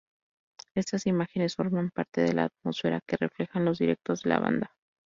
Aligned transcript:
Estas 0.73 1.05
imágenes 1.05 1.55
forman 1.55 1.91
parte 1.91 2.21
de 2.21 2.33
la 2.33 2.45
atmósfera 2.45 3.01
que 3.07 3.17
reflejan 3.17 3.65
los 3.65 3.77
directos 3.77 4.23
de 4.23 4.29
la 4.29 4.39
banda. 4.39 4.73